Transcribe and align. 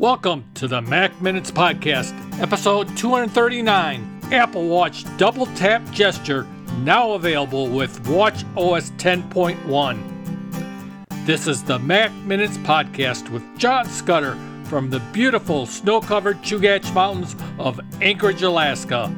Welcome 0.00 0.44
to 0.54 0.66
the 0.66 0.80
Mac 0.80 1.20
Minutes 1.20 1.50
Podcast, 1.50 2.14
episode 2.40 2.96
239 2.96 4.20
Apple 4.32 4.66
Watch 4.66 5.04
Double 5.18 5.44
Tap 5.44 5.84
Gesture, 5.90 6.46
now 6.78 7.12
available 7.12 7.68
with 7.68 8.08
Watch 8.08 8.42
OS 8.56 8.92
10.1. 8.92 11.26
This 11.26 11.46
is 11.46 11.62
the 11.62 11.78
Mac 11.80 12.10
Minutes 12.24 12.56
Podcast 12.56 13.28
with 13.28 13.42
John 13.58 13.86
Scudder 13.90 14.38
from 14.64 14.88
the 14.88 15.00
beautiful 15.12 15.66
snow 15.66 16.00
covered 16.00 16.38
Chugach 16.38 16.94
Mountains 16.94 17.36
of 17.58 17.78
Anchorage, 18.00 18.40
Alaska. 18.40 19.14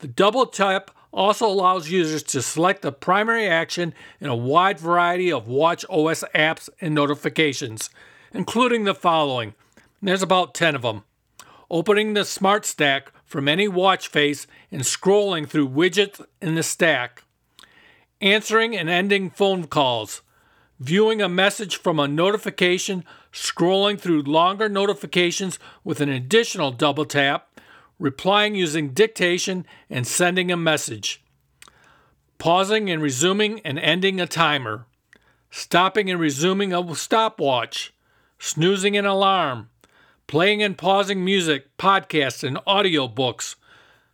The 0.01 0.09
double 0.09 0.45
tap 0.45 0.91
also 1.11 1.47
allows 1.47 1.91
users 1.91 2.23
to 2.25 2.43
select 2.43 2.83
the 2.83 2.93
primary 2.93 3.47
action 3.47 3.95
in 4.21 4.29
a 4.29 4.37
wide 4.37 4.79
variety 4.79 5.33
of 5.33 5.49
Watch 5.49 5.87
OS 5.89 6.23
apps 6.35 6.69
and 6.83 6.95
notifications, 6.95 7.89
including 8.35 8.85
the 8.85 8.95
following. 8.95 9.55
There's 10.03 10.23
about 10.23 10.53
10 10.53 10.75
of 10.75 10.83
them 10.83 11.05
opening 11.71 12.15
the 12.15 12.25
Smart 12.25 12.65
Stack 12.65 13.13
from 13.25 13.49
any 13.49 13.69
watch 13.69 14.09
face 14.09 14.47
and 14.71 14.83
scrolling 14.83 15.47
through 15.47 15.69
widgets 15.69 16.25
in 16.41 16.55
the 16.55 16.63
stack, 16.63 17.25
answering 18.21 18.77
and 18.77 18.89
ending 18.89 19.31
phone 19.31 19.67
calls, 19.67 20.23
viewing 20.81 21.21
a 21.21 21.29
message 21.29 21.77
from 21.77 21.99
a 21.99 22.09
notification, 22.09 23.05
scrolling 23.33 24.01
through 24.01 24.23
longer 24.23 24.69
notifications 24.69 25.59
with 25.85 26.01
an 26.01 26.09
additional 26.09 26.71
double 26.71 27.05
tap, 27.05 27.61
replying 27.99 28.55
using 28.55 28.91
dictation, 28.91 29.67
and 29.91 30.07
sending 30.07 30.51
a 30.51 30.57
message, 30.57 31.23
pausing 32.39 32.89
and 32.89 33.03
resuming 33.03 33.61
and 33.61 33.79
ending 33.79 34.21
a 34.21 34.27
timer, 34.27 34.87
stopping 35.51 36.09
and 36.11 36.21
resuming 36.21 36.73
a 36.73 36.95
stopwatch, 36.95 37.93
snoozing 38.39 38.97
an 38.97 39.05
alarm 39.05 39.69
playing 40.29 40.63
and 40.63 40.79
pausing 40.79 41.25
music, 41.25 41.77
podcasts, 41.79 42.47
and 42.47 42.59
audiobooks, 42.59 43.57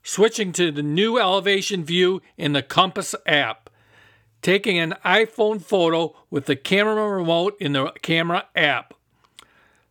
switching 0.02 0.52
to 0.52 0.70
the 0.70 0.82
new 0.82 1.18
elevation 1.18 1.84
view 1.84 2.22
in 2.38 2.52
the 2.52 2.62
Compass 2.62 3.14
app, 3.26 3.68
taking 4.40 4.78
an 4.78 4.94
iPhone 5.04 5.60
photo 5.60 6.16
with 6.30 6.46
the 6.46 6.56
camera 6.56 7.10
remote 7.10 7.56
in 7.60 7.72
the 7.72 7.92
camera 8.00 8.46
app, 8.54 8.94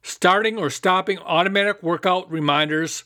starting 0.01 0.57
or 0.57 0.69
stopping 0.69 1.19
automatic 1.19 1.83
workout 1.83 2.31
reminders, 2.31 3.03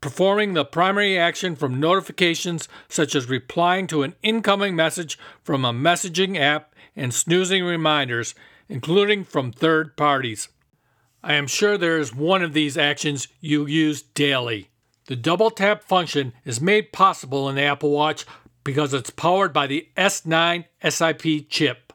performing 0.00 0.54
the 0.54 0.64
primary 0.64 1.16
action 1.16 1.54
from 1.54 1.78
notifications 1.78 2.68
such 2.88 3.14
as 3.14 3.28
replying 3.28 3.86
to 3.86 4.02
an 4.02 4.14
incoming 4.22 4.74
message 4.74 5.18
from 5.44 5.64
a 5.64 5.72
messaging 5.72 6.36
app 6.36 6.74
and 6.96 7.14
snoozing 7.14 7.62
reminders, 7.62 8.34
including 8.68 9.22
from 9.22 9.52
third 9.52 9.96
parties. 9.96 10.48
I 11.22 11.34
am 11.34 11.46
sure 11.46 11.76
there 11.76 11.98
is 11.98 12.14
one 12.14 12.42
of 12.42 12.54
these 12.54 12.78
actions 12.78 13.28
you 13.40 13.66
use 13.66 14.00
daily. 14.00 14.70
The 15.06 15.16
double 15.16 15.50
tap 15.50 15.84
function 15.84 16.32
is 16.44 16.60
made 16.60 16.92
possible 16.92 17.48
in 17.48 17.56
the 17.56 17.62
Apple 17.62 17.90
Watch 17.90 18.24
because 18.64 18.94
it's 18.94 19.10
powered 19.10 19.52
by 19.52 19.66
the 19.66 19.88
S9 19.96 20.64
SiP 20.82 21.48
chip. 21.48 21.92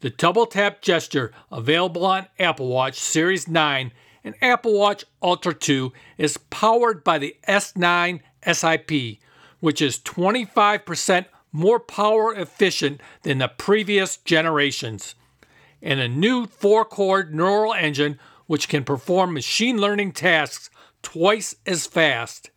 The 0.00 0.10
double 0.10 0.46
tap 0.46 0.80
gesture 0.80 1.32
available 1.50 2.06
on 2.06 2.28
Apple 2.38 2.68
Watch 2.68 3.00
Series 3.00 3.48
9 3.48 3.90
and 4.22 4.34
Apple 4.40 4.78
Watch 4.78 5.04
Ultra 5.22 5.54
2 5.54 5.92
is 6.16 6.36
powered 6.36 7.02
by 7.02 7.18
the 7.18 7.36
S9 7.48 8.20
SiP, 8.46 9.18
which 9.58 9.82
is 9.82 9.98
25% 9.98 11.26
more 11.50 11.80
power 11.80 12.32
efficient 12.34 13.00
than 13.22 13.38
the 13.38 13.48
previous 13.48 14.18
generations. 14.18 15.16
And 15.82 15.98
a 15.98 16.08
new 16.08 16.46
four 16.46 16.84
core 16.84 17.24
neural 17.24 17.74
engine 17.74 18.18
which 18.48 18.68
can 18.68 18.82
perform 18.82 19.32
machine 19.32 19.78
learning 19.78 20.10
tasks 20.10 20.68
twice 21.02 21.54
as 21.64 21.86
fast. 21.86 22.50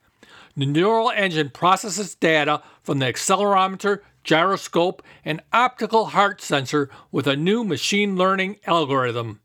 The 0.57 0.65
neural 0.65 1.11
engine 1.11 1.51
processes 1.51 2.15
data 2.15 2.63
from 2.81 2.99
the 2.99 3.05
accelerometer, 3.05 3.99
gyroscope, 4.23 5.03
and 5.23 5.41
optical 5.53 6.07
heart 6.07 6.41
sensor 6.41 6.89
with 7.11 7.27
a 7.27 7.35
new 7.35 7.63
machine 7.63 8.15
learning 8.15 8.57
algorithm. 8.65 9.41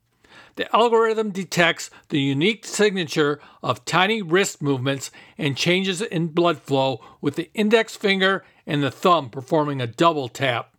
The 0.55 0.75
algorithm 0.75 1.31
detects 1.31 1.91
the 2.09 2.21
unique 2.21 2.65
signature 2.65 3.41
of 3.63 3.85
tiny 3.85 4.23
wrist 4.23 4.63
movements 4.63 5.11
and 5.37 5.57
changes 5.57 6.01
in 6.01 6.29
blood 6.29 6.59
flow 6.61 7.01
with 7.21 7.37
the 7.37 7.51
index 7.55 7.95
finger 7.95 8.45
and 8.67 8.83
the 8.83 8.91
thumb 8.91 9.31
performing 9.31 9.81
a 9.81 9.87
double 9.87 10.29
tap. 10.29 10.76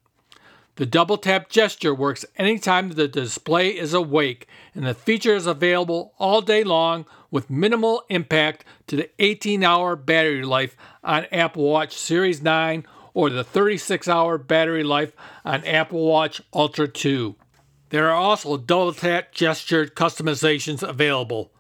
The 0.77 0.85
double 0.85 1.17
tap 1.17 1.49
gesture 1.49 1.93
works 1.93 2.23
anytime 2.35 2.89
the 2.89 3.07
display 3.07 3.69
is 3.69 3.95
awake, 3.95 4.47
and 4.75 4.85
the 4.85 4.93
feature 4.93 5.35
is 5.35 5.47
available 5.47 6.13
all 6.19 6.39
day 6.39 6.63
long 6.63 7.07
with 7.31 7.49
minimal 7.49 8.03
impact 8.09 8.63
to 8.85 8.95
the 8.95 9.09
18 9.17 9.63
hour 9.63 9.95
battery 9.95 10.43
life 10.43 10.77
on 11.03 11.25
Apple 11.31 11.63
Watch 11.63 11.97
Series 11.97 12.43
9 12.43 12.85
or 13.15 13.31
the 13.31 13.43
36 13.43 14.07
hour 14.07 14.37
battery 14.37 14.83
life 14.83 15.13
on 15.43 15.65
Apple 15.65 16.05
Watch 16.05 16.43
Ultra 16.53 16.87
2. 16.87 17.35
There 17.89 18.07
are 18.07 18.15
also 18.15 18.55
double 18.55 18.93
tap 18.93 19.33
gesture 19.33 19.87
customizations 19.87 20.87
available. 20.87 21.51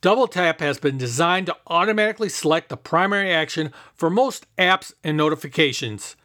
Double 0.00 0.26
Tap 0.26 0.58
has 0.60 0.78
been 0.78 0.98
designed 0.98 1.46
to 1.46 1.56
automatically 1.68 2.28
select 2.28 2.68
the 2.68 2.76
primary 2.76 3.32
action 3.32 3.72
for 3.94 4.10
most 4.10 4.46
apps 4.58 4.92
and 5.04 5.16
notifications. 5.16 6.16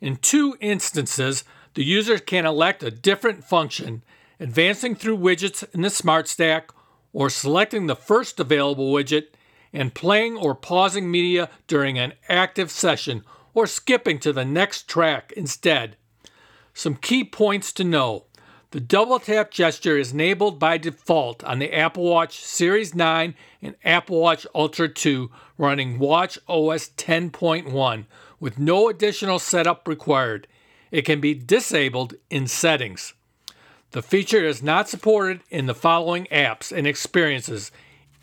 In 0.00 0.16
two 0.16 0.56
instances, 0.60 1.42
the 1.76 1.84
user 1.84 2.18
can 2.18 2.46
elect 2.46 2.82
a 2.82 2.90
different 2.90 3.44
function, 3.44 4.02
advancing 4.40 4.94
through 4.94 5.18
widgets 5.18 5.62
in 5.74 5.82
the 5.82 5.90
Smart 5.90 6.26
Stack, 6.26 6.70
or 7.12 7.28
selecting 7.28 7.86
the 7.86 7.94
first 7.94 8.40
available 8.40 8.90
widget 8.90 9.26
and 9.74 9.94
playing 9.94 10.38
or 10.38 10.54
pausing 10.54 11.10
media 11.10 11.50
during 11.66 11.98
an 11.98 12.14
active 12.30 12.70
session, 12.70 13.22
or 13.52 13.66
skipping 13.66 14.18
to 14.18 14.32
the 14.32 14.44
next 14.44 14.88
track 14.88 15.34
instead. 15.36 15.98
Some 16.72 16.96
key 16.96 17.24
points 17.24 17.74
to 17.74 17.84
know. 17.84 18.24
The 18.70 18.80
double 18.80 19.18
tap 19.18 19.50
gesture 19.50 19.98
is 19.98 20.12
enabled 20.12 20.58
by 20.58 20.78
default 20.78 21.44
on 21.44 21.58
the 21.58 21.74
Apple 21.74 22.04
Watch 22.04 22.42
Series 22.42 22.94
9 22.94 23.34
and 23.60 23.74
Apple 23.84 24.18
Watch 24.18 24.46
Ultra 24.54 24.88
2 24.88 25.30
running 25.58 25.98
Watch 25.98 26.38
OS 26.48 26.88
10.1 26.96 28.06
with 28.40 28.58
no 28.58 28.88
additional 28.88 29.38
setup 29.38 29.86
required. 29.86 30.48
It 30.96 31.04
can 31.04 31.20
be 31.20 31.34
disabled 31.34 32.14
in 32.30 32.46
settings. 32.46 33.12
The 33.90 34.00
feature 34.00 34.42
is 34.42 34.62
not 34.62 34.88
supported 34.88 35.42
in 35.50 35.66
the 35.66 35.74
following 35.74 36.26
apps 36.32 36.74
and 36.74 36.86
experiences 36.86 37.70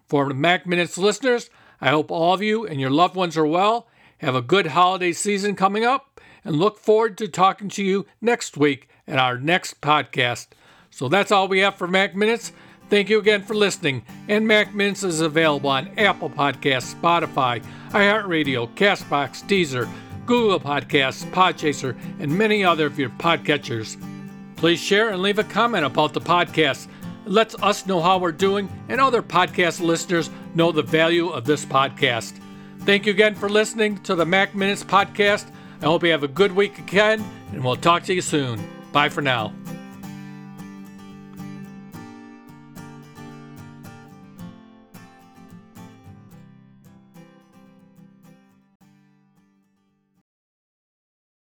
For 0.08 0.30
Mac 0.30 0.66
Minutes 0.66 0.98
listeners, 0.98 1.50
I 1.82 1.90
hope 1.90 2.12
all 2.12 2.34
of 2.34 2.42
you 2.42 2.66
and 2.66 2.80
your 2.80 2.90
loved 2.90 3.16
ones 3.16 3.38
are 3.38 3.46
well, 3.46 3.88
have 4.20 4.36
a 4.36 4.42
good 4.42 4.68
holiday 4.68 5.14
season 5.14 5.56
coming 5.56 5.86
up, 5.86 6.20
and 6.44 6.56
look 6.56 6.78
forward 6.78 7.18
to 7.18 7.28
talking 7.28 7.70
to 7.70 7.84
you 7.84 8.06
next 8.22 8.58
week 8.58 8.90
at 9.08 9.20
our 9.20 9.38
next 9.38 9.82
podcast. 9.82 10.48
So 10.90 11.10
that's 11.10 11.32
all 11.32 11.48
we 11.48 11.60
have 11.60 11.76
for 11.76 11.88
Mac 11.88 12.16
Minutes. 12.16 12.52
Thank 12.90 13.10
you 13.10 13.20
again 13.20 13.44
for 13.44 13.54
listening. 13.54 14.04
And 14.28 14.48
Mac 14.48 14.74
Minutes 14.74 15.04
is 15.04 15.22
available 15.22 15.70
on 15.70 15.90
Apple 15.98 16.30
Podcasts, 16.30 16.96
Spotify, 16.96 17.64
iHeartRadio, 17.90 18.74
Castbox, 18.76 19.44
Deezer, 19.48 19.88
Google 20.26 20.60
Podcasts, 20.60 21.30
Podchaser, 21.32 21.98
and 22.20 22.36
many 22.36 22.64
other 22.64 22.88
of 22.88 23.00
your 23.00 23.10
podcatchers. 23.10 23.98
Please 24.56 24.80
share 24.80 25.10
and 25.10 25.22
leave 25.22 25.40
a 25.40 25.44
comment 25.44 25.86
about 25.86 26.14
the 26.14 26.22
podcast. 26.22 26.88
It 27.26 27.32
lets 27.32 27.56
us 27.62 27.86
know 27.86 28.02
how 28.02 28.18
we're 28.18 28.32
doing 28.32 28.70
and 28.90 29.00
other 29.00 29.22
podcast 29.22 29.82
listeners 29.82 30.30
know 30.56 30.72
the 30.72 30.84
value 30.84 31.30
of 31.30 31.46
this 31.46 31.66
podcast. 31.66 32.40
Thank 32.82 33.06
you 33.06 33.12
again 33.12 33.36
for 33.36 33.50
listening 33.50 33.98
to 34.04 34.16
the 34.16 34.26
Mac 34.26 34.56
Minutes 34.56 34.84
podcast. 34.84 35.52
I 35.82 35.86
hope 35.86 36.04
you 36.04 36.12
have 36.12 36.24
a 36.24 36.28
good 36.28 36.56
week 36.56 36.78
again, 36.80 37.24
and 37.52 37.64
we'll 37.64 37.76
talk 37.76 38.04
to 38.04 38.14
you 38.14 38.22
soon. 38.22 38.60
Bye 38.92 39.10
for 39.10 39.22
now. 39.22 39.54